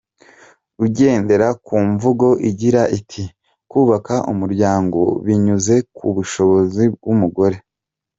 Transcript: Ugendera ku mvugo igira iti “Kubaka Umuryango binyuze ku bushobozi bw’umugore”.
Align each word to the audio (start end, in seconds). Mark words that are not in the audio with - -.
Ugendera 0.85 1.47
ku 1.65 1.75
mvugo 1.89 2.27
igira 2.49 2.81
iti 2.99 3.23
“Kubaka 3.71 4.15
Umuryango 4.31 4.99
binyuze 5.25 5.75
ku 5.95 6.05
bushobozi 6.15 6.83
bw’umugore”. 6.95 7.57